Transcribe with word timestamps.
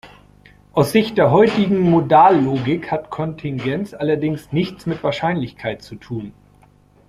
Aus 0.73 0.93
Sicht 0.93 1.19
der 1.19 1.29
heutigen 1.29 1.77
Modallogik 1.79 2.89
hat 2.89 3.11
Kontingenz 3.11 3.93
allerdings 3.93 4.51
nichts 4.51 4.87
mit 4.87 5.03
Wahrscheinlichkeit 5.03 5.83
zu 5.83 5.93
tun. 5.95 6.33